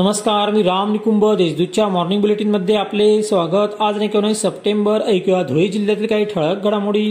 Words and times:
नमस्कार 0.00 0.50
मी 0.50 0.62
राम 0.62 0.92
निकुंभ 0.92 1.24
देशदूतच्या 1.36 1.86
मॉर्निंग 1.88 2.20
बुलेटिनमध्ये 2.20 2.76
आपले 2.76 3.22
स्वागत. 3.22 3.74
आज 3.80 4.02
एकोणीस 4.02 4.40
सप्टेंबर 4.42 5.00
ऐकूया 5.06 5.42
धुळे 5.42 5.66
जिल्ह्यातील 5.68 6.06
काही 6.06 6.24
ठळक 6.24 6.62
घडामोडी. 6.64 7.08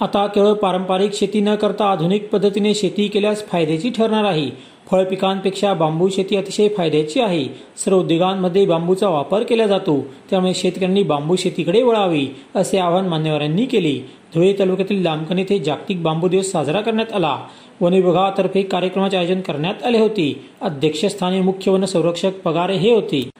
आता 0.00 0.26
केवळ 0.26 0.52
पारंपरिक 0.52 1.14
शेती 1.14 1.40
न 1.40 1.54
करता 1.54 1.84
आधुनिक 1.84 2.28
पद्धतीने 2.30 2.74
शेती 2.74 3.08
केल्यास 3.08 3.46
फायद्याची 3.48 3.90
ठरणार 3.90 4.24
आहे. 4.24 4.50
फळ 4.90 5.04
पिकांपेक्षा 5.04 5.74
बांबू 5.74 6.08
शेती 6.08 6.36
अतिशय 6.36 6.68
फायद्याची 6.68 7.20
आहे. 7.20 7.46
सर्व 7.84 7.98
उद्योगांमध्ये 7.98 8.66
बांबूचा 8.66 9.08
वापर 9.08 9.42
केला 9.42 9.66
जातो. 9.66 10.06
त्यामुळे 10.30 10.54
शेतकऱ्यांनी 10.54 11.02
बांबू 11.02 11.36
शेतीकडे 11.36 11.82
वळावे 11.82 12.36
असे 12.54 12.78
आवाहन 12.78 13.08
मान्यवरांनी 13.08 13.64
केले. 13.64 14.06
धुळे 14.34 14.52
तालुक्यातील 14.58 15.02
लांबकण 15.02 15.38
येथे 15.38 15.58
जागतिक 15.58 16.02
बांबू 16.02 16.28
दिवस 16.28 16.50
साजरा 16.50 16.80
करण्यात 16.80 17.12
आला. 17.12 17.38
वन 17.80 17.92
विभागातर्फे 17.92 18.62
कार्यक्रमाचे 18.62 19.16
आयोजन 19.16 19.40
करण्यात 19.40 19.84
आले 19.84 19.98
होते. 19.98 20.48
अध्यक्षस्थानी 20.60 21.40
मुख्य 21.40 21.70
वन 21.70 21.84
संरक्षक 21.84 22.40
पगारे 22.44 22.76
हे 22.76 22.94
होते. 22.94 23.30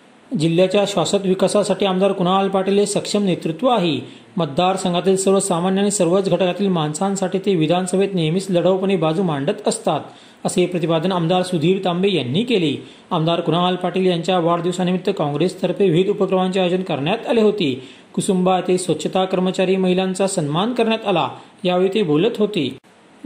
जिल्ह्याच्या 0.40 0.84
शाश्वत 0.88 1.20
विकासासाठी 1.24 1.86
आमदार 1.86 2.12
कुणाल 2.12 2.48
पाटील 2.48 2.78
हे 2.78 2.86
सक्षम 2.86 3.24
नेतृत्व 3.24 3.68
आहे. 3.68 4.00
मतदारसंघातील 4.36 5.16
सर्वसामान्य 5.16 5.80
आणि 5.80 5.90
सर्वच 5.90 6.28
घटकातील 6.30 6.68
माणसांसाठी 6.68 7.38
ते 7.38 7.54
विधानसभेत 7.54 8.08
नेहमीच 8.14 8.46
लढवपणे 8.50 8.96
बाजू 8.96 9.22
मांडत 9.22 9.68
असतात 9.68 10.00
असे 10.44 10.66
प्रतिपादन 10.66 11.12
आमदार 11.12 11.42
सुधीर 11.42 11.78
तांबे 11.84 12.10
यांनी 12.12 12.42
केले. 12.42 12.82
आमदार 13.10 13.40
कुणाल 13.40 13.76
पाटील 13.76 14.06
यांच्या 14.06 14.38
वाढदिवसानिमित्त 14.38 15.10
काँग्रेसतर्फे 15.18 15.84
विविध 15.84 16.08
उपक्रमांचे 16.08 16.60
आयोजन 16.60 16.82
करण्यात 16.82 17.26
आले 17.28 17.40
होते. 17.40 17.82
कुसुंबा 18.14 18.56
येथे 18.56 18.78
स्वच्छता 18.78 19.24
कर्मचारी 19.24 19.76
महिलांचा 19.76 20.26
सन्मान 20.26 20.72
करण्यात 20.72 21.06
आला. 21.06 21.28
यावेळी 21.64 21.88
ते 21.94 22.02
बोलत 22.02 22.38
होते. 22.38 22.76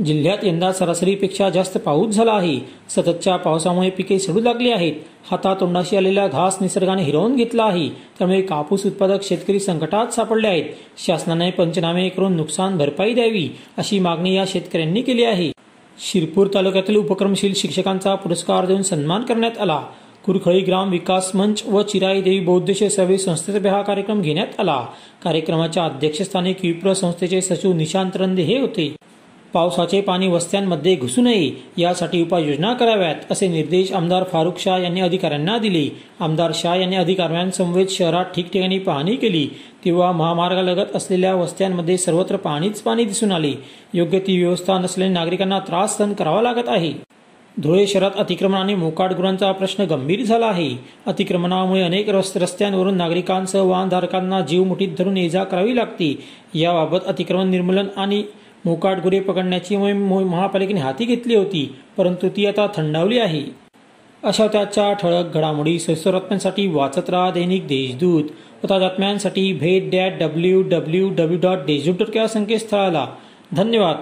जिल्ह्यात 0.04 0.38
यंदा 0.42 0.72
सरासरीपेक्षा 0.72 1.50
जास्त 1.50 1.78
पाऊस 1.78 2.14
झाला 2.14 2.32
आहे. 2.32 2.60
सततच्या 2.88 3.36
पावसामुळे 3.36 3.90
पिके 3.90 4.18
सडू 4.18 4.40
लागली 4.40 4.70
आहेत. 4.70 4.92
हातातोंडाशी 5.30 5.96
आलेला 5.96 6.26
घास 6.26 6.58
निसर्गाने 6.60 7.02
हिरवून 7.02 7.36
घेतला 7.36 7.64
आहे. 7.64 7.88
त्यामुळे 7.88 8.42
कापूस 8.42 8.86
उत्पादक 8.86 9.22
शेतकरी 9.22 9.60
संकटात 9.60 10.06
सापडले 10.06 10.48
आहेत. 10.48 10.64
शासनाने 11.06 11.50
पंचनामे 11.50 12.08
करून 12.08 12.32
नुकसान 12.32 12.78
भरपाई 12.78 13.14
द्यावी 13.14 13.48
अशी 13.78 13.98
मागणी 13.98 14.36
या 14.36 14.44
शेतकऱ्यांनी 14.46 15.02
केली 15.02 15.24
आहे. 15.24 15.52
शिरपूर 16.12 16.46
तालुक्यातील 16.54 16.96
उपक्रमशील 16.96 17.52
शिक्षकांचा 17.56 18.14
पुरस्कार 18.14 18.66
देऊन 18.66 18.82
सन्मान 18.82 19.22
करण्यात 19.22 19.58
आला. 19.60 19.82
कुरखळी 20.26 20.60
ग्राम 20.60 20.90
विकास 20.90 21.30
मंच 21.34 21.62
व 21.66 21.82
चिराई 21.82 22.20
देवी 22.20 22.40
बौद्धशे 22.40 22.90
सर्वे 22.90 23.18
संस्थेतर्फे 23.18 23.68
हा 23.68 23.82
कार्यक्रम 23.82 24.20
घेण्यात 24.20 24.60
आला. 24.60 24.86
कार्यक्रमाच्या 25.24 25.84
अध्यक्षस्थानी 25.84 26.52
क्युप्र 26.52 26.92
संस्थेचे 26.92 27.40
सचिव 27.40 27.72
निशांत 27.72 28.10
रंदे 28.14 28.42
हे 28.42 28.60
होते. 28.60 28.96
पावसाचे 29.54 30.00
पाणी 30.00 30.28
वस्त्यांमध्ये 30.28 30.94
घुसू 30.96 31.22
नये 31.22 31.50
यासाठी 31.78 32.22
उपाययोजना 32.22 32.72
कराव्यात 32.74 33.32
असे 33.32 33.48
निर्देश 33.48 33.92
आमदार 33.92 34.24
फारुख 34.24 34.58
शाह 34.58 34.78
यांनी 34.78 35.00
अधिकाऱ्यांना 35.00 35.58
दिले. 35.58 35.88
आमदार 36.20 36.50
शाह 36.54 36.76
यांनी 36.76 36.96
अधिकाऱ्यांसमवेत 36.96 37.86
शहरात 37.90 38.24
ठिकठिकाणी 38.24 38.78
पाहणी 38.78 39.16
केली. 39.16 39.46
तेव्हा 39.84 40.12
महामार्गालगत 40.12 40.96
असलेल्या 40.96 41.34
वस्त्यांमध्ये 41.34 41.98
सर्वत्र 41.98 42.36
पाणीच 42.36 42.80
पाणी 42.80 43.04
दिसून 43.04 43.32
आले. 43.32 43.52
योग्य 43.94 44.18
ती 44.18 44.42
व्यवस्था 44.42 44.78
नसल्याने 44.78 45.14
नागरिकांना 45.14 45.58
त्रास 45.58 45.98
सहन 45.98 46.12
करावा 46.12 46.42
लागत 46.42 46.68
आहे. 46.68 46.92
धुळे 47.56 47.86
शहरात 47.86 48.10
अतिक्रमण 48.18 48.54
आणि 48.54 48.74
मोकाट 48.74 49.12
गुरांचा 49.12 49.52
प्रश्न 49.52 49.84
गंभीर 49.84 50.22
झाला 50.22 50.46
आहे. 50.46 50.70
अतिक्रमणामुळे 51.06 51.82
अनेक 51.82 52.08
रस्त्यांवरून 52.08 52.96
नागरिकांसह 52.96 53.62
वाहनधारकांना 53.62 54.40
जीव 54.40 54.64
मुठीत 54.64 54.88
धरून 54.98 55.16
ये 55.16 55.28
जा 55.28 55.44
करावी 55.44 55.76
लागते. 55.76 56.18
याबाबत 56.54 56.98
अतिक्रमण 57.06 57.50
निर्मूलन 57.50 57.86
आणि 57.96 58.22
मोकाट 58.64 58.96
गुरे 59.02 59.20
पकडण्याची 59.20 59.76
मोहीम 59.76 60.30
महापालिकेने 60.30 60.80
हाती 60.80 61.04
घेतली 61.04 61.34
होती 61.34 61.76
परंतु 61.96 62.28
ती 62.28 62.46
आता 62.46 62.66
थंडावली 62.66 63.18
आहे. 63.18 63.42
अशा 64.22 64.46
त्याच्या 64.46 64.92
ठळक 64.92 65.34
घडामोडी 65.34 65.78
सस्वरात्म्यांसाठी 65.78 66.66
वाचत 66.66 67.10
राहा 67.10 67.30
दैनिक 67.30 67.62
देशदूत. 67.64 68.24
व 68.64 68.66
बातम्यांसाठी 68.78 69.52
भेट 69.52 69.90
dot 69.90 70.12
W 70.20 70.62
W 70.62 71.10
W 71.10 71.38
dot 71.40 71.58
Deshdoot 71.58 71.94
dot 71.94 72.16
या 72.16 72.28
संकेतस्थळाला. 72.28 73.06
धन्यवाद. 73.52 73.96